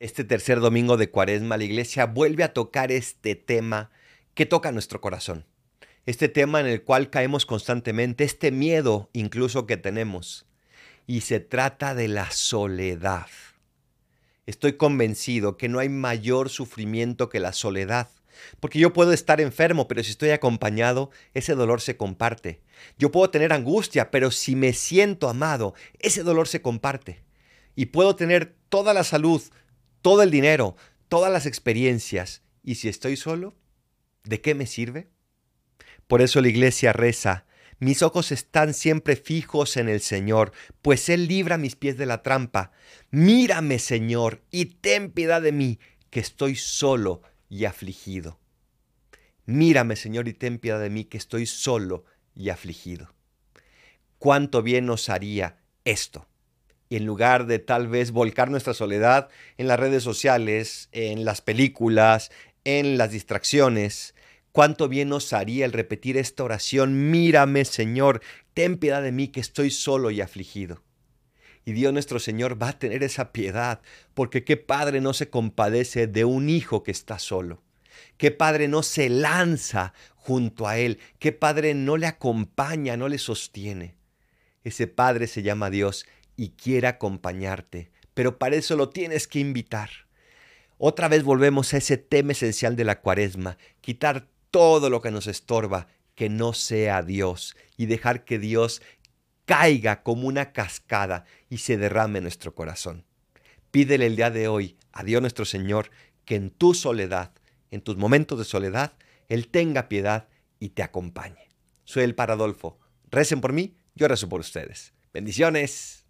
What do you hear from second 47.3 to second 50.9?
y afligido. Mírame, Señor, y ten piedad de